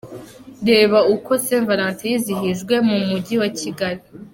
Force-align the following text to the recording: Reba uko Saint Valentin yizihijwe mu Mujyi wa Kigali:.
Reba 0.69 0.99
uko 1.15 1.31
Saint 1.45 1.65
Valentin 1.69 2.09
yizihijwe 2.13 2.75
mu 2.87 2.97
Mujyi 3.07 3.35
wa 3.41 3.49
Kigali:. 3.59 4.03